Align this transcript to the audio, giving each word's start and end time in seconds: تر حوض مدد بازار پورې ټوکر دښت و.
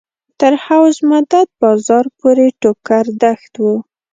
تر 0.39 0.53
حوض 0.63 0.95
مدد 1.11 1.47
بازار 1.61 2.05
پورې 2.19 2.47
ټوکر 2.61 3.05
دښت 3.23 3.53
و. 3.63 3.65